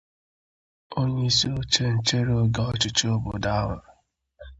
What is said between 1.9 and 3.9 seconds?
nchere oge ọchịchị obodo ahụ